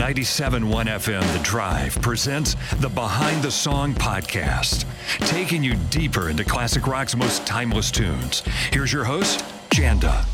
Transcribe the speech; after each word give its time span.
97.1 0.00 0.86
FM 0.86 1.32
The 1.36 1.42
Drive 1.44 2.00
presents 2.00 2.56
the 2.76 2.88
Behind 2.88 3.42
the 3.42 3.50
Song 3.50 3.92
podcast, 3.92 4.86
taking 5.28 5.62
you 5.62 5.74
deeper 5.90 6.30
into 6.30 6.42
classic 6.42 6.86
rock's 6.86 7.14
most 7.14 7.46
timeless 7.46 7.90
tunes. 7.90 8.42
Here's 8.72 8.94
your 8.94 9.04
host, 9.04 9.44
Janda. 9.68 10.24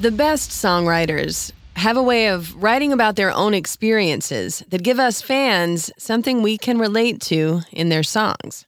The 0.00 0.10
best 0.10 0.50
songwriters 0.50 1.52
have 1.76 1.96
a 1.96 2.02
way 2.02 2.26
of 2.26 2.60
writing 2.60 2.92
about 2.92 3.14
their 3.14 3.30
own 3.30 3.54
experiences 3.54 4.64
that 4.70 4.82
give 4.82 4.98
us 4.98 5.22
fans 5.22 5.92
something 5.96 6.42
we 6.42 6.58
can 6.58 6.76
relate 6.76 7.20
to 7.20 7.60
in 7.70 7.88
their 7.88 8.02
songs. 8.02 8.66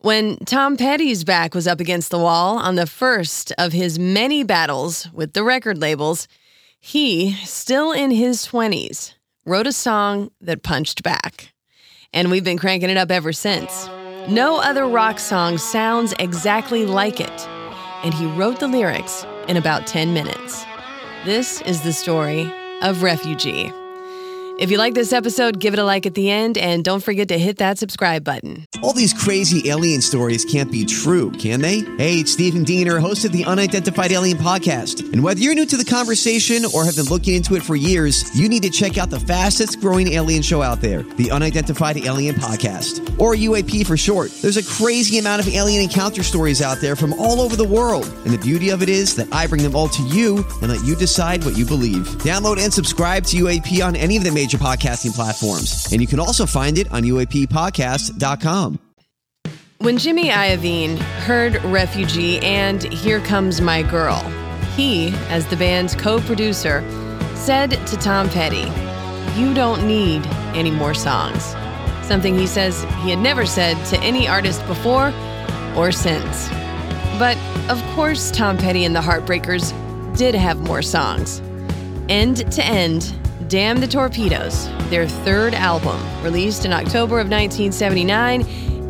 When 0.00 0.36
Tom 0.44 0.76
Petty's 0.76 1.24
back 1.24 1.54
was 1.54 1.66
up 1.66 1.80
against 1.80 2.10
the 2.10 2.18
wall 2.18 2.58
on 2.58 2.74
the 2.74 2.86
first 2.86 3.50
of 3.56 3.72
his 3.72 3.98
many 3.98 4.44
battles 4.44 5.08
with 5.10 5.32
the 5.32 5.42
record 5.42 5.78
labels, 5.78 6.28
he, 6.80 7.32
still 7.44 7.92
in 7.92 8.10
his 8.10 8.46
20s, 8.46 9.14
wrote 9.44 9.66
a 9.66 9.72
song 9.72 10.30
that 10.40 10.62
punched 10.62 11.02
back. 11.02 11.52
And 12.12 12.30
we've 12.30 12.44
been 12.44 12.58
cranking 12.58 12.90
it 12.90 12.96
up 12.96 13.10
ever 13.10 13.32
since. 13.32 13.88
No 14.28 14.60
other 14.60 14.86
rock 14.86 15.18
song 15.18 15.58
sounds 15.58 16.14
exactly 16.18 16.86
like 16.86 17.20
it. 17.20 17.48
And 18.02 18.12
he 18.14 18.26
wrote 18.26 18.60
the 18.60 18.68
lyrics 18.68 19.24
in 19.48 19.56
about 19.56 19.86
10 19.86 20.12
minutes. 20.14 20.64
This 21.24 21.60
is 21.62 21.82
the 21.82 21.92
story 21.92 22.52
of 22.82 23.02
Refugee. 23.02 23.72
If 24.58 24.70
you 24.70 24.78
like 24.78 24.94
this 24.94 25.12
episode, 25.12 25.60
give 25.60 25.74
it 25.74 25.78
a 25.78 25.84
like 25.84 26.06
at 26.06 26.14
the 26.14 26.30
end 26.30 26.56
and 26.56 26.82
don't 26.82 27.02
forget 27.02 27.28
to 27.28 27.38
hit 27.38 27.58
that 27.58 27.76
subscribe 27.76 28.24
button. 28.24 28.64
All 28.82 28.94
these 28.94 29.12
crazy 29.12 29.68
alien 29.68 30.00
stories 30.00 30.46
can't 30.46 30.72
be 30.72 30.86
true, 30.86 31.30
can 31.32 31.60
they? 31.60 31.80
Hey, 31.98 32.20
it's 32.20 32.32
Stephen 32.32 32.64
Diener, 32.64 32.98
host 32.98 33.26
of 33.26 33.32
the 33.32 33.44
Unidentified 33.44 34.12
Alien 34.12 34.38
Podcast. 34.38 35.12
And 35.12 35.22
whether 35.22 35.40
you're 35.40 35.54
new 35.54 35.66
to 35.66 35.76
the 35.76 35.84
conversation 35.84 36.64
or 36.74 36.86
have 36.86 36.96
been 36.96 37.04
looking 37.04 37.34
into 37.34 37.54
it 37.54 37.62
for 37.62 37.76
years, 37.76 38.34
you 38.34 38.48
need 38.48 38.62
to 38.62 38.70
check 38.70 38.96
out 38.96 39.10
the 39.10 39.20
fastest 39.20 39.78
growing 39.78 40.08
alien 40.14 40.40
show 40.40 40.62
out 40.62 40.80
there, 40.80 41.02
the 41.02 41.30
Unidentified 41.30 41.98
Alien 41.98 42.36
Podcast, 42.36 43.20
or 43.20 43.34
UAP 43.34 43.86
for 43.86 43.98
short. 43.98 44.30
There's 44.40 44.56
a 44.56 44.64
crazy 44.64 45.18
amount 45.18 45.42
of 45.42 45.52
alien 45.52 45.82
encounter 45.82 46.22
stories 46.22 46.62
out 46.62 46.80
there 46.80 46.96
from 46.96 47.12
all 47.20 47.42
over 47.42 47.56
the 47.56 47.68
world. 47.68 48.06
And 48.24 48.32
the 48.32 48.38
beauty 48.38 48.70
of 48.70 48.82
it 48.82 48.88
is 48.88 49.16
that 49.16 49.30
I 49.34 49.46
bring 49.48 49.62
them 49.62 49.76
all 49.76 49.88
to 49.88 50.02
you 50.04 50.46
and 50.62 50.70
let 50.70 50.82
you 50.82 50.96
decide 50.96 51.44
what 51.44 51.58
you 51.58 51.66
believe. 51.66 52.06
Download 52.24 52.58
and 52.58 52.72
subscribe 52.72 53.24
to 53.24 53.36
UAP 53.36 53.86
on 53.86 53.94
any 53.96 54.16
of 54.16 54.24
the 54.24 54.32
major 54.32 54.45
podcasting 54.54 55.14
platforms. 55.14 55.92
And 55.92 56.00
you 56.00 56.06
can 56.06 56.20
also 56.20 56.46
find 56.46 56.78
it 56.78 56.90
on 56.92 57.02
UAPpodcast.com. 57.02 58.78
When 59.78 59.98
Jimmy 59.98 60.30
Iovine 60.30 60.96
heard 60.98 61.62
Refugee 61.64 62.38
and 62.38 62.82
Here 62.82 63.20
Comes 63.20 63.60
My 63.60 63.82
Girl, 63.82 64.20
he, 64.74 65.08
as 65.28 65.46
the 65.46 65.56
band's 65.56 65.94
co 65.94 66.20
producer, 66.20 66.82
said 67.34 67.70
to 67.86 67.96
Tom 67.96 68.28
Petty, 68.28 68.70
You 69.38 69.52
don't 69.52 69.86
need 69.86 70.26
any 70.54 70.70
more 70.70 70.94
songs. 70.94 71.54
Something 72.02 72.38
he 72.38 72.46
says 72.46 72.84
he 73.02 73.10
had 73.10 73.18
never 73.18 73.44
said 73.44 73.82
to 73.86 73.98
any 74.00 74.26
artist 74.26 74.66
before 74.66 75.12
or 75.76 75.92
since. 75.92 76.48
But 77.18 77.36
of 77.68 77.82
course, 77.94 78.30
Tom 78.30 78.56
Petty 78.56 78.84
and 78.84 78.94
the 78.94 79.00
Heartbreakers 79.00 79.72
did 80.16 80.34
have 80.34 80.58
more 80.60 80.82
songs. 80.82 81.40
End 82.08 82.50
to 82.52 82.64
end, 82.64 83.14
Damn 83.48 83.78
the 83.78 83.86
Torpedoes, 83.86 84.68
their 84.90 85.06
third 85.06 85.54
album, 85.54 86.00
released 86.20 86.64
in 86.64 86.72
October 86.72 87.20
of 87.20 87.30
1979, 87.30 88.40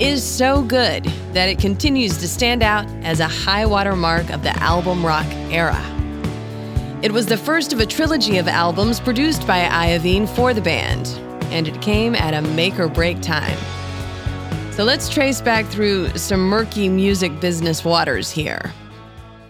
is 0.00 0.24
so 0.24 0.62
good 0.62 1.04
that 1.34 1.50
it 1.50 1.58
continues 1.58 2.16
to 2.16 2.26
stand 2.26 2.62
out 2.62 2.88
as 3.02 3.20
a 3.20 3.28
high 3.28 3.66
water 3.66 3.94
mark 3.94 4.30
of 4.30 4.42
the 4.42 4.56
album 4.62 5.04
rock 5.04 5.26
era. 5.50 5.78
It 7.02 7.12
was 7.12 7.26
the 7.26 7.36
first 7.36 7.74
of 7.74 7.80
a 7.80 7.86
trilogy 7.86 8.38
of 8.38 8.48
albums 8.48 8.98
produced 8.98 9.46
by 9.46 9.58
Iovine 9.64 10.26
for 10.26 10.54
the 10.54 10.62
band, 10.62 11.06
and 11.52 11.68
it 11.68 11.82
came 11.82 12.14
at 12.14 12.32
a 12.32 12.40
make 12.52 12.80
or 12.80 12.88
break 12.88 13.20
time. 13.20 13.58
So 14.72 14.84
let's 14.84 15.10
trace 15.10 15.42
back 15.42 15.66
through 15.66 16.16
some 16.16 16.40
murky 16.40 16.88
music 16.88 17.40
business 17.40 17.84
waters 17.84 18.30
here. 18.30 18.72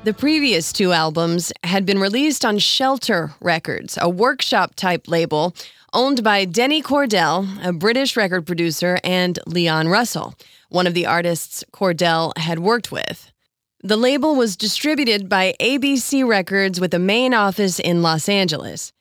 The 0.06 0.14
previous 0.14 0.72
two 0.72 0.92
albums 0.92 1.52
had 1.64 1.84
been 1.84 1.98
released 1.98 2.44
on 2.44 2.60
Shelter 2.60 3.32
Records, 3.40 3.98
a 4.00 4.08
workshop 4.08 4.76
type 4.76 5.08
label 5.08 5.52
owned 5.92 6.22
by 6.22 6.44
Denny 6.44 6.80
Cordell, 6.80 7.48
a 7.66 7.72
British 7.72 8.16
record 8.16 8.46
producer, 8.46 9.00
and 9.02 9.36
Leon 9.48 9.88
Russell, 9.88 10.36
one 10.68 10.86
of 10.86 10.94
the 10.94 11.06
artists 11.06 11.64
Cordell 11.72 12.38
had 12.38 12.60
worked 12.60 12.92
with. 12.92 13.32
The 13.82 13.96
label 13.96 14.36
was 14.36 14.56
distributed 14.56 15.28
by 15.28 15.56
ABC 15.60 16.24
Records 16.24 16.78
with 16.80 16.94
a 16.94 17.00
main 17.00 17.34
office 17.34 17.80
in 17.80 18.00
Los 18.00 18.28
Angeles. 18.28 18.92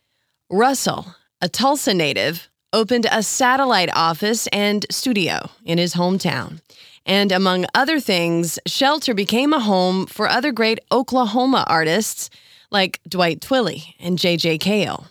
Russell, 0.50 1.14
a 1.40 1.48
Tulsa 1.48 1.94
native, 1.94 2.50
opened 2.74 3.06
a 3.12 3.22
satellite 3.22 3.92
office 3.96 4.48
and 4.48 4.88
studio 4.90 5.52
in 5.64 5.78
his 5.78 5.94
hometown. 5.94 6.62
And 7.06 7.32
among 7.32 7.66
other 7.74 8.00
things, 8.00 8.58
Shelter 8.66 9.14
became 9.14 9.54
a 9.54 9.60
home 9.60 10.08
for 10.08 10.28
other 10.28 10.52
great 10.52 10.80
Oklahoma 10.92 11.64
artists 11.68 12.30
like 12.72 13.00
Dwight 13.08 13.42
Twilley 13.42 13.94
and 14.00 14.18
J.J. 14.18 14.58
Cale. 14.58 15.08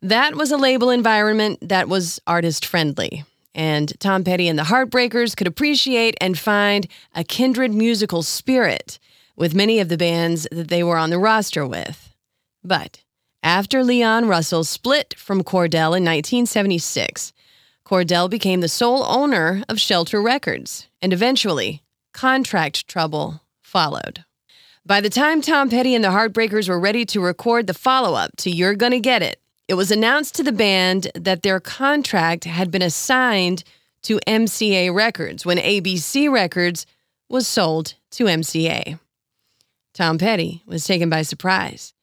That 0.00 0.34
was 0.34 0.50
a 0.50 0.56
label 0.56 0.90
environment 0.90 1.60
that 1.68 1.88
was 1.88 2.20
artist 2.26 2.66
friendly. 2.66 3.24
And 3.54 3.92
Tom 4.00 4.24
Petty 4.24 4.48
and 4.48 4.58
the 4.58 4.64
Heartbreakers 4.64 5.36
could 5.36 5.46
appreciate 5.46 6.16
and 6.20 6.38
find 6.38 6.88
a 7.14 7.22
kindred 7.22 7.72
musical 7.72 8.22
spirit 8.22 8.98
with 9.36 9.54
many 9.54 9.78
of 9.78 9.88
the 9.88 9.96
bands 9.96 10.48
that 10.50 10.68
they 10.68 10.82
were 10.82 10.96
on 10.96 11.10
the 11.10 11.18
roster 11.18 11.66
with. 11.66 12.14
But 12.64 13.02
after 13.42 13.84
Leon 13.84 14.26
Russell 14.26 14.64
split 14.64 15.14
from 15.16 15.44
Cordell 15.44 15.96
in 15.96 16.04
1976, 16.04 17.32
Cordell 17.84 18.30
became 18.30 18.60
the 18.60 18.68
sole 18.68 19.04
owner 19.04 19.62
of 19.68 19.80
Shelter 19.80 20.22
Records, 20.22 20.88
and 21.00 21.12
eventually, 21.12 21.82
contract 22.12 22.86
trouble 22.88 23.42
followed. 23.60 24.24
By 24.84 25.00
the 25.00 25.10
time 25.10 25.40
Tom 25.40 25.70
Petty 25.70 25.94
and 25.94 26.04
the 26.04 26.08
Heartbreakers 26.08 26.68
were 26.68 26.80
ready 26.80 27.04
to 27.06 27.20
record 27.20 27.66
the 27.66 27.74
follow 27.74 28.14
up 28.14 28.36
to 28.38 28.50
You're 28.50 28.74
Gonna 28.74 29.00
Get 29.00 29.22
It, 29.22 29.40
it 29.68 29.74
was 29.74 29.90
announced 29.90 30.34
to 30.36 30.42
the 30.42 30.52
band 30.52 31.10
that 31.14 31.42
their 31.42 31.60
contract 31.60 32.44
had 32.44 32.70
been 32.70 32.82
assigned 32.82 33.64
to 34.02 34.20
MCA 34.26 34.92
Records 34.92 35.46
when 35.46 35.58
ABC 35.58 36.30
Records 36.30 36.86
was 37.28 37.46
sold 37.46 37.94
to 38.12 38.24
MCA. 38.24 38.98
Tom 39.94 40.18
Petty 40.18 40.62
was 40.66 40.84
taken 40.84 41.08
by 41.08 41.22
surprise 41.22 41.94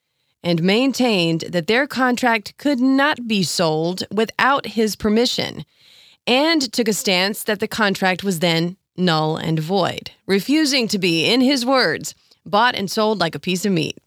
and 0.44 0.64
maintained 0.64 1.42
that 1.50 1.68
their 1.68 1.88
contract 1.88 2.58
could 2.58 2.80
not 2.80 3.28
be 3.28 3.44
sold 3.44 4.04
without 4.12 4.66
his 4.68 4.96
permission, 4.96 5.66
and 6.26 6.72
took 6.72 6.88
a 6.88 6.94
stance 6.94 7.44
that 7.44 7.60
the 7.60 7.68
contract 7.68 8.24
was 8.24 8.40
then 8.40 8.78
null 8.96 9.38
and 9.38 9.60
void, 9.60 10.12
refusing 10.26 10.88
to 10.88 11.00
be, 11.00 11.26
in 11.26 11.42
his 11.42 11.66
words, 11.66 12.16
bought 12.46 12.76
and 12.76 12.90
sold 12.90 13.20
like 13.20 13.36
a 13.36 13.40
piece 13.40 13.66
of 13.66 13.72
meat. 13.72 13.98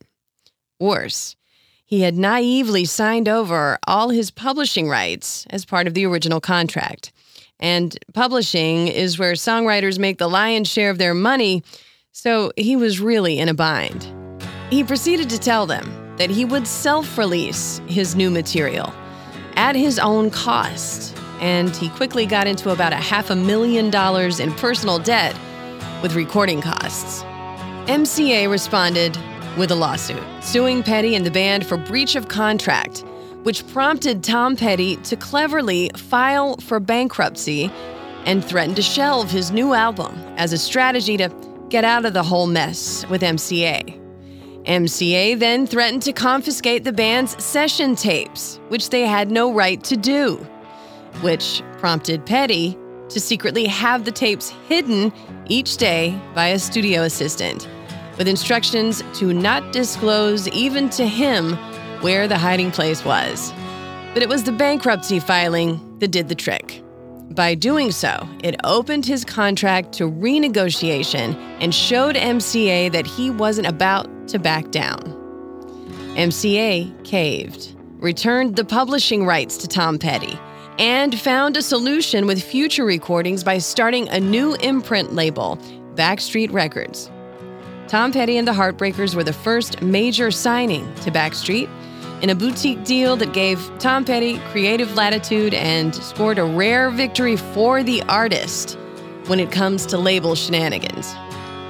Worse, 0.78 1.37
he 1.84 2.00
had 2.00 2.16
naively 2.16 2.84
signed 2.84 3.28
over 3.28 3.78
all 3.87 4.09
his 4.09 4.31
publishing 4.31 4.88
rights 4.88 5.47
as 5.50 5.64
part 5.64 5.87
of 5.87 5.94
the 5.94 6.06
original 6.06 6.41
contract. 6.41 7.12
And 7.60 7.97
publishing 8.14 8.88
is 8.88 9.19
where 9.19 9.34
songwriters 9.34 9.99
make 9.99 10.19
the 10.19 10.28
lion's 10.28 10.69
share 10.69 10.91
of 10.91 10.99
their 10.99 11.14
money, 11.14 11.62
so 12.10 12.50
he 12.56 12.76
was 12.76 12.99
really 12.99 13.38
in 13.38 13.49
a 13.49 13.54
bind. 13.54 14.10
He 14.70 14.82
proceeded 14.82 15.28
to 15.31 15.38
tell 15.38 15.66
them 15.66 16.01
that 16.16 16.30
he 16.30 16.44
would 16.44 16.66
self 16.66 17.18
release 17.18 17.80
his 17.86 18.14
new 18.14 18.30
material 18.30 18.92
at 19.56 19.76
his 19.76 19.98
own 19.98 20.30
cost, 20.30 21.16
and 21.40 21.74
he 21.76 21.88
quickly 21.90 22.26
got 22.26 22.46
into 22.46 22.70
about 22.70 22.92
a 22.92 22.96
half 22.96 23.30
a 23.30 23.36
million 23.36 23.90
dollars 23.90 24.40
in 24.40 24.52
personal 24.54 24.98
debt 24.98 25.36
with 26.02 26.14
recording 26.14 26.60
costs. 26.60 27.22
MCA 27.88 28.50
responded 28.50 29.16
with 29.58 29.70
a 29.70 29.74
lawsuit, 29.74 30.22
suing 30.40 30.82
Petty 30.82 31.14
and 31.14 31.26
the 31.26 31.30
band 31.30 31.66
for 31.66 31.76
breach 31.76 32.16
of 32.16 32.28
contract, 32.28 33.04
which 33.42 33.66
prompted 33.68 34.22
Tom 34.22 34.56
Petty 34.56 34.96
to 34.96 35.16
cleverly 35.16 35.90
file 35.96 36.56
for 36.58 36.81
bankruptcy 36.81 37.70
and 38.25 38.44
threaten 38.44 38.75
to 38.75 38.82
shelve 38.82 39.31
his 39.31 39.50
new 39.50 39.75
album 39.75 40.14
as 40.37 40.52
a 40.52 40.58
strategy 40.58 41.16
to 41.16 41.28
get 41.69 41.84
out 41.84 42.04
of 42.04 42.12
the 42.12 42.22
whole 42.22 42.46
mess 42.46 43.04
with 43.08 43.22
MCA. 43.22 44.01
MCA 44.64 45.38
then 45.38 45.67
threatened 45.67 46.03
to 46.03 46.12
confiscate 46.12 46.85
the 46.85 46.93
band's 46.93 47.43
session 47.43 47.97
tapes, 47.97 48.61
which 48.69 48.91
they 48.91 49.03
had 49.03 49.31
no 49.31 49.53
right 49.53 49.82
to 49.85 49.97
do, 49.97 50.37
which 51.20 51.62
prompted 51.79 52.25
Petty 52.25 52.79
to 53.09 53.19
secretly 53.19 53.67
have 53.67 54.05
the 54.05 54.12
tapes 54.12 54.50
hidden 54.69 55.12
each 55.47 55.76
day 55.79 56.19
by 56.35 56.49
a 56.49 56.59
studio 56.59 57.03
assistant, 57.03 57.69
with 58.19 58.29
instructions 58.29 59.03
to 59.14 59.32
not 59.32 59.73
disclose 59.73 60.47
even 60.49 60.88
to 60.91 61.06
him 61.06 61.56
where 62.00 62.29
the 62.29 62.38
hiding 62.38 62.70
place 62.70 63.05
was. 63.05 63.53
But 64.14 64.23
it 64.23 64.29
was 64.29 64.44
the 64.44 64.53
bankruptcy 64.53 65.19
filing 65.19 65.99
that 65.99 66.12
did 66.12 66.29
the 66.29 66.35
trick. 66.37 66.82
By 67.31 67.55
doing 67.55 67.91
so, 67.91 68.29
it 68.44 68.56
opened 68.62 69.06
his 69.06 69.25
contract 69.25 69.93
to 69.94 70.05
renegotiation 70.05 71.35
and 71.61 71.75
showed 71.75 72.14
MCA 72.14 72.93
that 72.93 73.06
he 73.06 73.31
wasn't 73.31 73.67
about 73.67 74.06
to 74.32 74.38
back 74.38 74.70
down. 74.70 75.00
MCA 76.17 77.05
caved, 77.05 77.75
returned 77.99 78.56
the 78.56 78.64
publishing 78.64 79.25
rights 79.25 79.56
to 79.58 79.69
Tom 79.69 79.99
Petty, 79.99 80.38
and 80.79 81.19
found 81.19 81.56
a 81.56 81.62
solution 81.62 82.26
with 82.26 82.43
future 82.43 82.84
recordings 82.84 83.44
by 83.44 83.58
starting 83.58 84.08
a 84.08 84.19
new 84.19 84.55
imprint 84.56 85.14
label, 85.14 85.58
Backstreet 85.94 86.52
Records. 86.52 87.11
Tom 87.88 88.11
Petty 88.11 88.38
and 88.38 88.49
the 88.49 88.52
Heartbreakers 88.52 89.14
were 89.14 89.25
the 89.25 89.32
first 89.34 89.82
major 89.82 90.31
signing 90.31 90.93
to 90.96 91.11
Backstreet 91.11 91.69
in 92.23 92.31
a 92.31 92.35
boutique 92.35 92.85
deal 92.85 93.17
that 93.17 93.35
gave 93.35 93.70
Tom 93.78 94.05
Petty 94.05 94.38
creative 94.50 94.94
latitude 94.94 95.52
and 95.52 95.94
scored 95.94 96.38
a 96.38 96.44
rare 96.44 96.88
victory 96.90 97.37
for 97.37 97.82
the 97.82 98.02
artist 98.05 98.78
when 99.26 99.38
it 99.38 99.50
comes 99.50 99.85
to 99.87 99.99
label 99.99 100.35
shenanigans. 100.35 101.14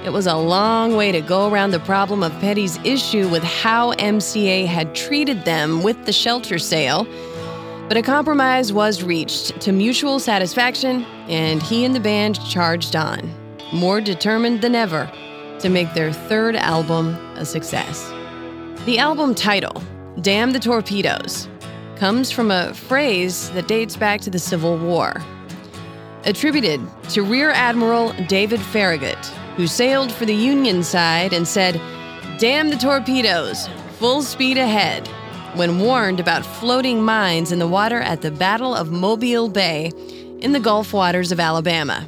It 0.04 0.12
was 0.12 0.26
a 0.26 0.34
long 0.34 0.96
way 0.96 1.12
to 1.12 1.20
go 1.20 1.48
around 1.48 1.70
the 1.70 1.78
problem 1.78 2.24
of 2.24 2.32
Petty's 2.40 2.76
issue 2.82 3.28
with 3.28 3.44
how 3.44 3.92
MCA 3.92 4.66
had 4.66 4.96
treated 4.96 5.44
them 5.44 5.84
with 5.84 6.06
the 6.06 6.12
shelter 6.12 6.58
sale, 6.58 7.06
but 7.86 7.96
a 7.96 8.02
compromise 8.02 8.72
was 8.72 9.04
reached 9.04 9.60
to 9.60 9.70
mutual 9.70 10.18
satisfaction, 10.18 11.04
and 11.28 11.62
he 11.62 11.84
and 11.84 11.94
the 11.94 12.00
band 12.00 12.44
charged 12.48 12.96
on, 12.96 13.32
more 13.72 14.00
determined 14.00 14.60
than 14.60 14.74
ever 14.74 15.08
to 15.60 15.68
make 15.68 15.94
their 15.94 16.12
third 16.12 16.56
album 16.56 17.14
a 17.36 17.44
success. 17.44 18.10
The 18.86 18.98
album 18.98 19.36
title, 19.36 19.84
Damn 20.20 20.52
the 20.52 20.58
Torpedoes, 20.58 21.48
comes 21.94 22.32
from 22.32 22.50
a 22.50 22.74
phrase 22.74 23.50
that 23.50 23.68
dates 23.68 23.96
back 23.96 24.20
to 24.22 24.30
the 24.30 24.40
Civil 24.40 24.78
War. 24.78 25.22
Attributed 26.24 26.80
to 27.10 27.22
Rear 27.22 27.50
Admiral 27.50 28.12
David 28.26 28.60
Farragut, 28.60 29.32
who 29.56 29.66
sailed 29.66 30.12
for 30.12 30.24
the 30.24 30.34
Union 30.34 30.82
side 30.82 31.32
and 31.32 31.46
said, 31.46 31.80
Damn 32.38 32.70
the 32.70 32.76
torpedoes, 32.76 33.68
full 33.98 34.22
speed 34.22 34.56
ahead, 34.58 35.06
when 35.54 35.78
warned 35.78 36.20
about 36.20 36.44
floating 36.44 37.02
mines 37.02 37.52
in 37.52 37.58
the 37.58 37.68
water 37.68 38.00
at 38.00 38.22
the 38.22 38.30
Battle 38.30 38.74
of 38.74 38.90
Mobile 38.90 39.48
Bay 39.48 39.92
in 40.40 40.52
the 40.52 40.60
Gulf 40.60 40.92
waters 40.92 41.30
of 41.30 41.38
Alabama. 41.38 42.06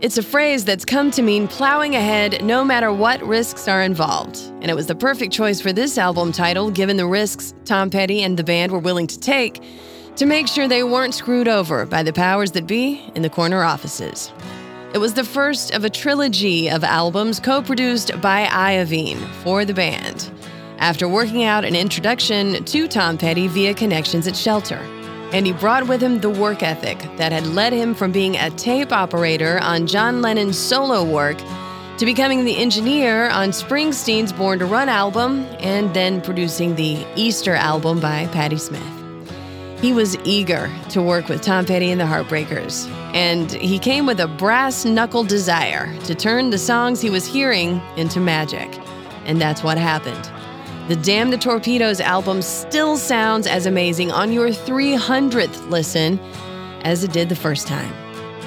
It's 0.00 0.18
a 0.18 0.22
phrase 0.22 0.64
that's 0.64 0.84
come 0.84 1.10
to 1.12 1.22
mean 1.22 1.48
plowing 1.48 1.94
ahead 1.94 2.44
no 2.44 2.64
matter 2.64 2.92
what 2.92 3.22
risks 3.22 3.68
are 3.68 3.82
involved. 3.82 4.38
And 4.60 4.70
it 4.70 4.74
was 4.74 4.86
the 4.86 4.94
perfect 4.94 5.32
choice 5.32 5.60
for 5.60 5.72
this 5.72 5.96
album 5.96 6.32
title, 6.32 6.70
given 6.70 6.96
the 6.96 7.06
risks 7.06 7.54
Tom 7.64 7.90
Petty 7.90 8.22
and 8.22 8.36
the 8.36 8.44
band 8.44 8.70
were 8.70 8.78
willing 8.78 9.06
to 9.06 9.18
take 9.18 9.62
to 10.16 10.26
make 10.26 10.46
sure 10.46 10.68
they 10.68 10.84
weren't 10.84 11.14
screwed 11.14 11.48
over 11.48 11.86
by 11.86 12.02
the 12.02 12.12
powers 12.12 12.52
that 12.52 12.66
be 12.66 13.02
in 13.14 13.22
the 13.22 13.30
corner 13.30 13.62
offices. 13.62 14.30
It 14.94 14.98
was 14.98 15.14
the 15.14 15.24
first 15.24 15.74
of 15.74 15.84
a 15.84 15.90
trilogy 15.90 16.70
of 16.70 16.84
albums 16.84 17.40
co 17.40 17.60
produced 17.60 18.18
by 18.20 18.46
Iovine 18.46 19.18
for 19.42 19.64
the 19.64 19.74
band, 19.74 20.30
after 20.78 21.08
working 21.08 21.42
out 21.42 21.64
an 21.64 21.74
introduction 21.74 22.64
to 22.64 22.86
Tom 22.86 23.18
Petty 23.18 23.48
via 23.48 23.74
connections 23.74 24.28
at 24.28 24.36
Shelter 24.36 24.80
and 25.32 25.46
he 25.46 25.52
brought 25.52 25.88
with 25.88 26.00
him 26.00 26.20
the 26.20 26.30
work 26.30 26.62
ethic 26.62 26.98
that 27.16 27.32
had 27.32 27.44
led 27.44 27.72
him 27.72 27.92
from 27.92 28.12
being 28.12 28.36
a 28.36 28.50
tape 28.50 28.92
operator 28.92 29.58
on 29.62 29.84
John 29.88 30.22
Lennon's 30.22 30.56
solo 30.56 31.02
work 31.02 31.38
to 31.98 32.04
becoming 32.04 32.44
the 32.44 32.56
engineer 32.56 33.28
on 33.30 33.48
Springsteen's 33.48 34.32
Born 34.32 34.60
to 34.60 34.66
Run 34.66 34.88
album 34.88 35.44
and 35.58 35.92
then 35.92 36.20
producing 36.20 36.76
the 36.76 37.04
Easter 37.16 37.54
album 37.54 37.98
by 37.98 38.28
Patti 38.28 38.58
Smith. 38.58 39.03
He 39.80 39.92
was 39.92 40.16
eager 40.24 40.70
to 40.90 41.02
work 41.02 41.28
with 41.28 41.42
Tom 41.42 41.66
Petty 41.66 41.90
and 41.90 42.00
the 42.00 42.06
Heartbreakers, 42.06 42.88
and 43.14 43.52
he 43.52 43.78
came 43.78 44.06
with 44.06 44.20
a 44.20 44.28
brass 44.28 44.84
knuckle 44.84 45.24
desire 45.24 45.94
to 46.04 46.14
turn 46.14 46.50
the 46.50 46.58
songs 46.58 47.00
he 47.00 47.10
was 47.10 47.26
hearing 47.26 47.80
into 47.96 48.20
magic. 48.20 48.68
And 49.26 49.40
that's 49.40 49.62
what 49.62 49.76
happened. 49.78 50.30
The 50.88 50.96
Damn 50.96 51.30
the 51.30 51.38
Torpedoes 51.38 52.00
album 52.00 52.42
still 52.42 52.96
sounds 52.96 53.46
as 53.46 53.66
amazing 53.66 54.12
on 54.12 54.32
your 54.32 54.48
300th 54.48 55.70
listen 55.70 56.18
as 56.82 57.04
it 57.04 57.12
did 57.12 57.28
the 57.28 57.36
first 57.36 57.66
time. 57.66 57.92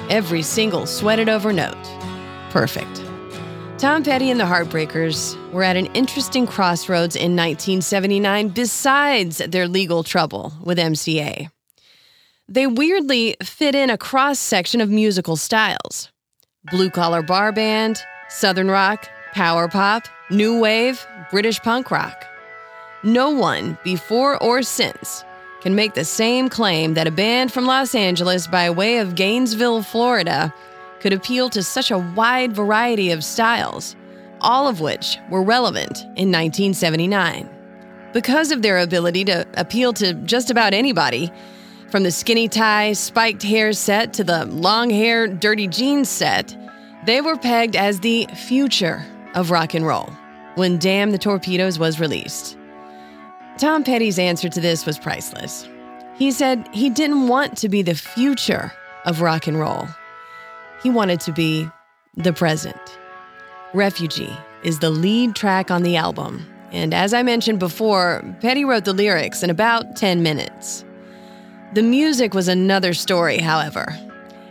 Every 0.08 0.42
single 0.42 0.86
sweated 0.86 1.28
over 1.28 1.52
note. 1.52 1.76
Perfect. 2.50 3.07
Tom 3.78 4.02
Petty 4.02 4.28
and 4.32 4.40
the 4.40 4.44
Heartbreakers 4.44 5.36
were 5.52 5.62
at 5.62 5.76
an 5.76 5.86
interesting 5.94 6.48
crossroads 6.48 7.14
in 7.14 7.36
1979 7.36 8.48
besides 8.48 9.38
their 9.38 9.68
legal 9.68 10.02
trouble 10.02 10.52
with 10.64 10.78
MCA. 10.78 11.48
They 12.48 12.66
weirdly 12.66 13.36
fit 13.40 13.76
in 13.76 13.88
a 13.88 13.96
cross 13.96 14.40
section 14.40 14.80
of 14.80 14.90
musical 14.90 15.36
styles 15.36 16.10
blue 16.72 16.90
collar 16.90 17.22
bar 17.22 17.52
band, 17.52 18.02
southern 18.28 18.68
rock, 18.68 19.08
power 19.32 19.68
pop, 19.68 20.08
new 20.28 20.58
wave, 20.58 21.06
British 21.30 21.60
punk 21.60 21.92
rock. 21.92 22.24
No 23.04 23.30
one, 23.30 23.78
before 23.84 24.42
or 24.42 24.62
since, 24.62 25.24
can 25.60 25.76
make 25.76 25.94
the 25.94 26.04
same 26.04 26.48
claim 26.48 26.94
that 26.94 27.06
a 27.06 27.12
band 27.12 27.52
from 27.52 27.64
Los 27.64 27.94
Angeles 27.94 28.48
by 28.48 28.70
way 28.70 28.98
of 28.98 29.14
Gainesville, 29.14 29.82
Florida, 29.82 30.52
could 31.00 31.12
appeal 31.12 31.48
to 31.50 31.62
such 31.62 31.90
a 31.90 31.98
wide 31.98 32.54
variety 32.54 33.10
of 33.10 33.24
styles, 33.24 33.96
all 34.40 34.68
of 34.68 34.80
which 34.80 35.18
were 35.30 35.42
relevant 35.42 36.00
in 36.16 36.32
1979. 36.32 37.48
Because 38.12 38.50
of 38.50 38.62
their 38.62 38.78
ability 38.78 39.24
to 39.24 39.46
appeal 39.54 39.92
to 39.94 40.14
just 40.14 40.50
about 40.50 40.74
anybody, 40.74 41.30
from 41.90 42.02
the 42.02 42.10
skinny 42.10 42.48
tie, 42.48 42.92
spiked 42.92 43.42
hair 43.42 43.72
set 43.72 44.12
to 44.14 44.24
the 44.24 44.44
long 44.46 44.90
hair, 44.90 45.26
dirty 45.26 45.68
jeans 45.68 46.08
set, 46.08 46.56
they 47.06 47.20
were 47.20 47.36
pegged 47.36 47.76
as 47.76 48.00
the 48.00 48.26
future 48.34 49.04
of 49.34 49.50
rock 49.50 49.74
and 49.74 49.86
roll 49.86 50.10
when 50.54 50.78
Damn 50.78 51.12
the 51.12 51.18
Torpedoes 51.18 51.78
was 51.78 52.00
released. 52.00 52.58
Tom 53.58 53.84
Petty's 53.84 54.18
answer 54.18 54.48
to 54.48 54.60
this 54.60 54.84
was 54.84 54.98
priceless. 54.98 55.68
He 56.16 56.32
said 56.32 56.68
he 56.72 56.90
didn't 56.90 57.28
want 57.28 57.56
to 57.58 57.68
be 57.68 57.82
the 57.82 57.94
future 57.94 58.72
of 59.04 59.20
rock 59.20 59.46
and 59.46 59.58
roll, 59.58 59.88
he 60.82 60.90
wanted 60.90 61.20
to 61.20 61.32
be 61.32 61.68
the 62.16 62.32
present. 62.32 62.98
Refugee 63.74 64.36
is 64.62 64.78
the 64.78 64.90
lead 64.90 65.34
track 65.34 65.70
on 65.70 65.82
the 65.82 65.96
album, 65.96 66.46
and 66.72 66.92
as 66.92 67.14
I 67.14 67.22
mentioned 67.22 67.58
before, 67.58 68.22
Petty 68.40 68.64
wrote 68.64 68.84
the 68.84 68.92
lyrics 68.92 69.42
in 69.42 69.50
about 69.50 69.96
10 69.96 70.22
minutes. 70.22 70.84
The 71.74 71.82
music 71.82 72.34
was 72.34 72.48
another 72.48 72.94
story, 72.94 73.38
however. 73.38 73.96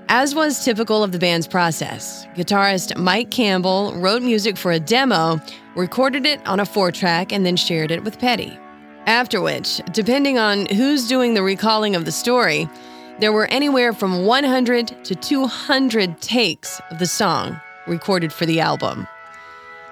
As 0.09 0.33
was 0.33 0.63
typical 0.63 1.03
of 1.03 1.11
the 1.11 1.19
band's 1.19 1.47
process, 1.47 2.25
guitarist 2.35 2.95
Mike 2.95 3.29
Campbell 3.29 3.93
wrote 3.95 4.21
music 4.21 4.55
for 4.55 4.71
a 4.71 4.79
demo, 4.79 5.41
recorded 5.75 6.25
it 6.25 6.45
on 6.47 6.61
a 6.61 6.65
four 6.65 6.91
track, 6.91 7.33
and 7.33 7.45
then 7.45 7.57
shared 7.57 7.91
it 7.91 8.03
with 8.03 8.17
Petty. 8.17 8.57
After 9.05 9.41
which, 9.41 9.81
depending 9.91 10.37
on 10.37 10.65
who's 10.67 11.07
doing 11.07 11.33
the 11.33 11.43
recalling 11.43 11.95
of 11.95 12.05
the 12.05 12.11
story, 12.11 12.69
there 13.19 13.33
were 13.33 13.47
anywhere 13.47 13.93
from 13.93 14.25
100 14.25 15.05
to 15.05 15.15
200 15.15 16.21
takes 16.21 16.79
of 16.91 16.99
the 16.99 17.07
song 17.07 17.59
recorded 17.87 18.31
for 18.31 18.45
the 18.45 18.59
album. 18.59 19.07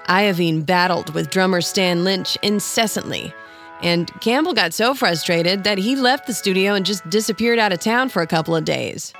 Iovine 0.07 0.65
battled 0.65 1.13
with 1.13 1.31
drummer 1.31 1.61
Stan 1.61 2.03
Lynch 2.03 2.37
incessantly, 2.43 3.33
and 3.81 4.11
Campbell 4.21 4.53
got 4.53 4.73
so 4.73 4.93
frustrated 4.93 5.63
that 5.63 5.77
he 5.77 5.95
left 5.95 6.27
the 6.27 6.33
studio 6.33 6.75
and 6.75 6.85
just 6.85 7.07
disappeared 7.09 7.57
out 7.57 7.73
of 7.73 7.79
town 7.79 8.09
for 8.09 8.21
a 8.21 8.27
couple 8.27 8.55
of 8.55 8.65
days. 8.65 9.13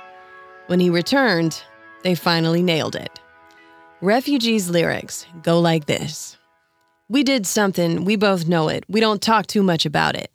When 0.68 0.78
he 0.78 0.90
returned, 0.90 1.62
they 2.04 2.14
finally 2.14 2.62
nailed 2.62 2.94
it. 2.94 3.18
Refugee's 4.00 4.70
lyrics 4.70 5.26
go 5.42 5.58
like 5.58 5.86
this. 5.86 6.36
We 7.08 7.22
did 7.22 7.46
something, 7.46 8.04
we 8.04 8.16
both 8.16 8.46
know 8.46 8.68
it. 8.68 8.84
We 8.88 9.00
don't 9.00 9.22
talk 9.22 9.46
too 9.46 9.62
much 9.62 9.86
about 9.86 10.16
it. 10.16 10.30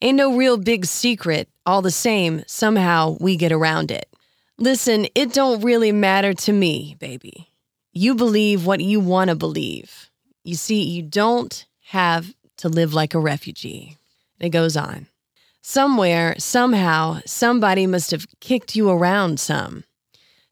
Ain't 0.00 0.16
no 0.16 0.36
real 0.36 0.56
big 0.56 0.84
secret, 0.84 1.48
all 1.66 1.82
the 1.82 1.90
same, 1.90 2.42
somehow 2.46 3.16
we 3.20 3.36
get 3.36 3.52
around 3.52 3.90
it. 3.90 4.08
Listen, 4.58 5.06
it 5.14 5.32
don't 5.32 5.62
really 5.62 5.92
matter 5.92 6.34
to 6.34 6.52
me, 6.52 6.96
baby. 6.98 7.50
You 7.92 8.14
believe 8.14 8.66
what 8.66 8.80
you 8.80 9.00
want 9.00 9.28
to 9.28 9.34
believe. 9.34 10.10
You 10.44 10.54
see, 10.54 10.82
you 10.82 11.02
don't 11.02 11.64
have 11.86 12.34
to 12.58 12.68
live 12.68 12.94
like 12.94 13.14
a 13.14 13.20
refugee. 13.20 13.96
It 14.40 14.50
goes 14.50 14.76
on. 14.76 15.06
Somewhere, 15.62 16.34
somehow, 16.38 17.20
somebody 17.24 17.86
must 17.86 18.10
have 18.10 18.26
kicked 18.40 18.74
you 18.74 18.90
around 18.90 19.38
some. 19.38 19.84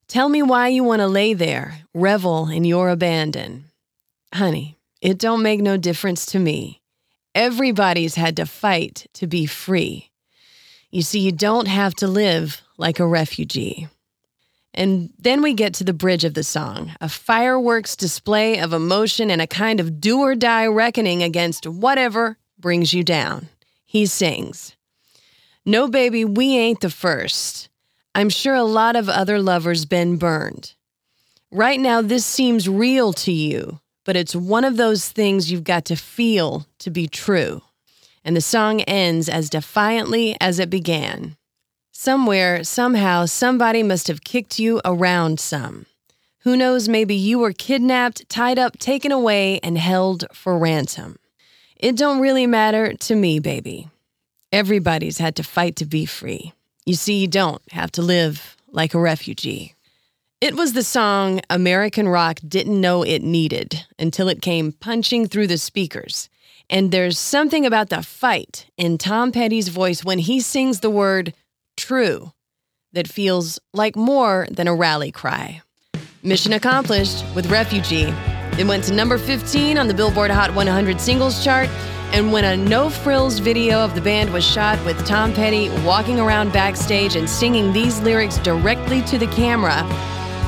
Tell 0.07 0.29
me 0.29 0.43
why 0.43 0.69
you 0.69 0.85
want 0.85 1.01
to 1.01 1.07
lay 1.07 1.35
there, 1.35 1.83
revel 1.95 2.49
in 2.49 2.65
your 2.65 2.89
abandon. 2.89 3.65
Honey, 4.33 4.77
it 5.01 5.19
don't 5.19 5.43
make 5.43 5.61
no 5.61 5.77
difference 5.77 6.27
to 6.27 6.39
me. 6.39 6.81
Everybody's 7.35 8.17
had 8.17 8.37
to 8.37 8.47
fight 8.47 9.07
to 9.15 9.27
be 9.27 9.47
free. 9.47 10.10
You 10.91 11.03
see, 11.03 11.21
you 11.21 11.33
don't 11.33 11.69
have 11.69 11.95
to 11.97 12.09
live 12.09 12.63
like 12.77 12.99
a 12.99 13.07
refugee. 13.07 13.89
And 14.73 15.13
then 15.19 15.43
we 15.43 15.55
get 15.55 15.75
to 15.75 15.85
the 15.85 15.93
bridge 15.93 16.25
of 16.25 16.35
the 16.35 16.45
song, 16.45 16.93
a 17.01 17.09
fireworks 17.09 17.97
display 17.97 18.61
of 18.61 18.73
emotion 18.73 19.31
and 19.31 19.43
a 19.43 19.47
kind 19.47 19.81
of 19.81 20.01
do 20.01 20.21
or 20.21 20.35
die 20.35 20.67
reckoning 20.67 21.23
against 21.23 21.67
whatever 21.67 22.39
brings 22.59 22.93
you 22.93 23.03
down. 23.03 23.49
He 23.85 24.07
sings, 24.07 24.77
No, 25.65 25.89
baby, 25.89 26.25
we 26.25 26.57
ain't 26.57 26.81
the 26.81 26.91
first. 26.91 27.69
I'm 28.15 28.29
sure 28.29 28.55
a 28.55 28.65
lot 28.65 28.97
of 28.97 29.09
other 29.09 29.41
lovers 29.41 29.85
been 29.85 30.17
burned. 30.17 30.75
Right 31.51 31.81
now, 31.81 32.01
this 32.01 32.25
seems 32.25 32.69
real 32.69 33.13
to 33.15 33.33
you, 33.33 33.81
but 34.05 34.17
it's 34.17 34.37
one 34.37 34.65
of 34.65 34.77
those 34.77 35.09
things 35.09 35.51
you've 35.51 35.65
got 35.65 35.85
to 35.87 35.97
feel 35.97 36.67
to 36.79 36.91
be 36.91 37.09
true. 37.09 37.63
And 38.25 38.37
the 38.37 38.41
song 38.41 38.81
ends 38.83 39.29
as 39.29 39.51
defiantly 39.51 40.37
as 40.41 40.59
it 40.59 40.71
began. 40.71 41.37
Somewhere, 41.93 42.65
somehow, 42.65 43.27
somebody 43.27 43.83
must 43.83 44.09
have 44.09 44.25
kicked 44.25 44.59
you 44.59 44.81
around 44.85 45.39
some. 45.41 45.87
Who 46.41 46.57
knows, 46.57 46.89
maybe 46.89 47.15
you 47.15 47.39
were 47.39 47.53
kidnapped, 47.53 48.29
tied 48.29 48.59
up, 48.59 48.79
taken 48.79 49.13
away, 49.13 49.61
and 49.63 49.77
held 49.77 50.25
for 50.33 50.57
ransom. 50.57 51.19
It 51.77 51.97
don't 51.97 52.21
really 52.21 52.47
matter 52.47 52.95
to 52.95 53.15
me, 53.15 53.39
baby. 53.39 53.89
Everybody's 54.53 55.19
had 55.19 55.37
to 55.37 55.43
fight 55.43 55.77
to 55.77 55.85
be 55.85 56.07
free. 56.07 56.53
You 56.87 56.95
see, 56.95 57.21
you 57.21 57.29
don't 57.29 57.63
have 57.73 57.93
to 57.93 58.03
live 58.03 58.57
like 58.73 58.95
a 58.95 59.01
refugee. 59.01 59.75
It 60.41 60.55
was 60.55 60.73
the 60.73 60.83
song 60.83 61.43
American 61.51 62.09
rock 62.09 62.41
didn't 62.47 62.81
know 62.81 63.03
it 63.03 63.23
needed 63.23 63.85
until 63.99 64.29
it 64.29 64.41
came 64.41 64.73
punching 64.73 65.27
through 65.27 65.49
the 65.49 65.59
speakers. 65.59 66.31
And 66.71 66.93
there's 66.93 67.19
something 67.19 67.67
about 67.67 67.89
the 67.89 68.01
fight 68.01 68.67
in 68.77 68.97
Tom 68.97 69.33
Petty's 69.33 69.69
voice 69.69 70.05
when 70.05 70.21
he 70.21 70.39
sings 70.39 70.79
the 70.79 70.89
word 70.89 71.35
true 71.77 72.31
that 72.93 73.09
feels 73.09 73.59
like 73.75 73.97
more 73.97 74.47
than 74.53 74.69
a 74.69 74.75
rally 74.75 75.11
cry. 75.11 75.63
Mission 76.23 76.53
accomplished 76.53 77.25
with 77.35 77.51
Refugee. 77.51 78.15
It 78.57 78.69
went 78.69 78.85
to 78.85 78.95
number 78.95 79.19
15 79.19 79.79
on 79.79 79.89
the 79.89 79.95
Billboard 79.95 80.31
Hot 80.31 80.55
100 80.55 81.01
singles 81.01 81.43
chart. 81.43 81.69
And 82.13 82.33
when 82.33 82.45
a 82.45 82.57
no 82.57 82.89
frills 82.89 83.41
video 83.41 83.81
of 83.81 83.97
the 83.97 84.01
band 84.01 84.33
was 84.33 84.45
shot 84.45 84.85
with 84.85 85.05
Tom 85.05 85.33
Petty 85.33 85.71
walking 85.85 86.21
around 86.21 86.53
backstage 86.53 87.17
and 87.17 87.29
singing 87.29 87.73
these 87.73 88.01
lyrics 88.01 88.39
directly 88.39 89.03
to 89.03 89.19
the 89.19 89.29
camera, 89.29 89.83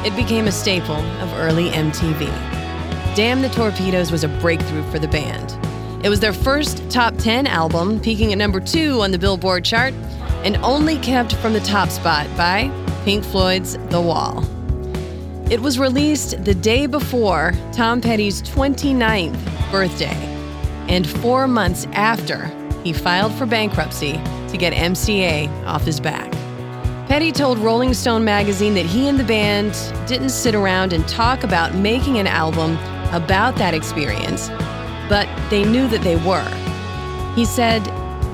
it 0.04 0.14
became 0.14 0.46
a 0.46 0.52
staple 0.52 0.96
of 1.20 1.32
early 1.34 1.70
MTV. 1.70 2.26
Damn 3.16 3.42
the 3.42 3.48
Torpedoes 3.48 4.12
was 4.12 4.22
a 4.22 4.28
breakthrough 4.28 4.88
for 4.90 4.98
the 5.00 5.08
band. 5.08 5.56
It 6.02 6.08
was 6.08 6.18
their 6.18 6.32
first 6.32 6.90
top 6.90 7.16
10 7.18 7.46
album, 7.46 8.00
peaking 8.00 8.32
at 8.32 8.38
number 8.38 8.58
2 8.58 9.00
on 9.02 9.12
the 9.12 9.18
Billboard 9.18 9.64
chart, 9.64 9.94
and 10.42 10.56
only 10.56 10.98
kept 10.98 11.36
from 11.36 11.52
the 11.52 11.60
top 11.60 11.90
spot 11.90 12.26
by 12.36 12.72
Pink 13.04 13.24
Floyd's 13.24 13.76
The 13.90 14.00
Wall. 14.00 14.44
It 15.48 15.60
was 15.60 15.78
released 15.78 16.44
the 16.44 16.54
day 16.54 16.86
before 16.86 17.52
Tom 17.72 18.00
Petty's 18.00 18.42
29th 18.42 19.70
birthday, 19.70 20.16
and 20.88 21.08
four 21.08 21.46
months 21.46 21.86
after 21.92 22.50
he 22.82 22.92
filed 22.92 23.32
for 23.34 23.46
bankruptcy 23.46 24.14
to 24.48 24.56
get 24.58 24.72
MCA 24.72 25.48
off 25.66 25.84
his 25.84 26.00
back. 26.00 26.32
Petty 27.06 27.30
told 27.30 27.58
Rolling 27.58 27.94
Stone 27.94 28.24
magazine 28.24 28.74
that 28.74 28.86
he 28.86 29.06
and 29.06 29.20
the 29.20 29.24
band 29.24 29.72
didn't 30.08 30.30
sit 30.30 30.56
around 30.56 30.92
and 30.92 31.06
talk 31.06 31.44
about 31.44 31.76
making 31.76 32.18
an 32.18 32.26
album 32.26 32.72
about 33.12 33.54
that 33.56 33.72
experience, 33.72 34.48
but 35.12 35.28
they 35.50 35.62
knew 35.62 35.86
that 35.88 36.00
they 36.00 36.16
were. 36.16 36.48
He 37.34 37.44
said, 37.44 37.84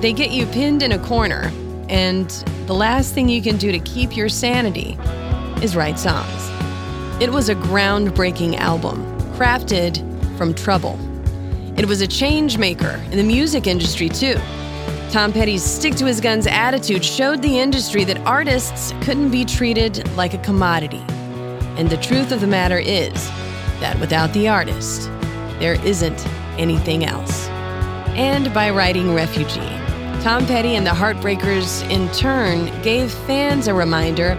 They 0.00 0.12
get 0.12 0.30
you 0.30 0.46
pinned 0.46 0.80
in 0.80 0.92
a 0.92 0.98
corner, 1.00 1.50
and 1.88 2.30
the 2.66 2.72
last 2.72 3.14
thing 3.14 3.28
you 3.28 3.42
can 3.42 3.56
do 3.56 3.72
to 3.72 3.80
keep 3.80 4.16
your 4.16 4.28
sanity 4.28 4.96
is 5.60 5.74
write 5.74 5.98
songs. 5.98 6.48
It 7.20 7.32
was 7.32 7.48
a 7.48 7.56
groundbreaking 7.56 8.58
album, 8.58 9.04
crafted 9.32 9.98
from 10.38 10.54
trouble. 10.54 10.96
It 11.76 11.86
was 11.86 12.00
a 12.00 12.06
change 12.06 12.58
maker 12.58 13.02
in 13.10 13.16
the 13.16 13.24
music 13.24 13.66
industry, 13.66 14.08
too. 14.08 14.36
Tom 15.10 15.32
Petty's 15.32 15.64
stick 15.64 15.96
to 15.96 16.04
his 16.04 16.20
guns 16.20 16.46
attitude 16.46 17.04
showed 17.04 17.42
the 17.42 17.58
industry 17.58 18.04
that 18.04 18.18
artists 18.18 18.94
couldn't 19.00 19.32
be 19.32 19.44
treated 19.44 20.08
like 20.16 20.32
a 20.32 20.38
commodity. 20.38 21.04
And 21.76 21.90
the 21.90 21.96
truth 21.96 22.30
of 22.30 22.40
the 22.40 22.46
matter 22.46 22.78
is 22.78 23.14
that 23.80 23.98
without 23.98 24.32
the 24.32 24.46
artist, 24.46 25.10
there 25.58 25.84
isn't 25.84 26.24
anything 26.58 27.04
else. 27.04 27.48
And 28.16 28.52
by 28.52 28.70
writing 28.70 29.14
Refugee, 29.14 29.60
Tom 30.22 30.46
Petty 30.46 30.74
and 30.74 30.84
the 30.84 30.90
Heartbreakers 30.90 31.88
in 31.90 32.10
turn 32.12 32.66
gave 32.82 33.12
fans 33.12 33.68
a 33.68 33.74
reminder 33.74 34.34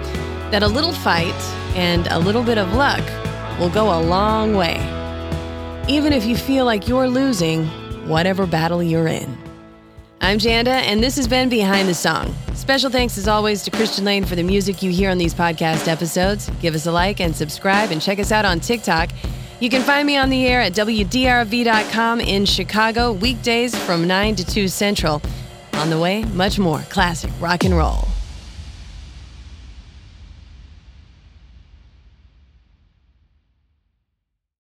that 0.52 0.62
a 0.62 0.68
little 0.68 0.92
fight 0.92 1.34
and 1.76 2.08
a 2.08 2.20
little 2.20 2.44
bit 2.44 2.58
of 2.58 2.74
luck 2.74 3.04
will 3.60 3.70
go 3.70 3.98
a 3.98 4.02
long 4.02 4.56
way. 4.56 4.78
Even 5.88 6.14
if 6.14 6.26
you 6.26 6.36
feel 6.36 6.66
like 6.66 6.88
you're 6.88 7.08
losing 7.08 7.66
whatever 8.08 8.46
battle 8.46 8.84
you're 8.84 9.08
in. 9.08 9.38
I'm 10.22 10.38
Janda, 10.38 10.68
and 10.68 11.02
this 11.02 11.16
has 11.16 11.28
been 11.28 11.48
Behind 11.48 11.88
the 11.88 11.94
Song. 11.94 12.36
Special 12.54 12.90
thanks, 12.90 13.18
as 13.18 13.28
always, 13.28 13.64
to 13.64 13.72
Christian 13.72 14.04
Lane 14.04 14.26
for 14.26 14.36
the 14.36 14.44
music 14.44 14.84
you 14.84 14.92
hear 14.92 15.10
on 15.10 15.18
these 15.18 15.34
podcast 15.34 15.88
episodes. 15.88 16.52
Give 16.62 16.76
us 16.76 16.86
a 16.86 16.92
like 16.92 17.22
and 17.22 17.34
subscribe, 17.34 17.92
and 17.92 18.02
check 18.02 18.20
us 18.20 18.32
out 18.32 18.44
on 18.44 18.60
TikTok. 18.60 19.10
You 19.60 19.70
can 19.70 19.82
find 19.82 20.08
me 20.08 20.16
on 20.16 20.30
the 20.30 20.48
air 20.48 20.62
at 20.62 20.72
WDRV.com 20.72 22.22
in 22.22 22.46
Chicago, 22.46 23.12
weekdays 23.12 23.78
from 23.78 24.08
9 24.08 24.36
to 24.36 24.46
2 24.46 24.70
Central. 24.70 25.22
On 25.74 25.90
the 25.90 26.00
way, 26.00 26.24
much 26.34 26.58
more 26.60 26.80
classic 26.84 27.30
rock 27.42 27.66
and 27.66 27.76
roll. 27.76 28.08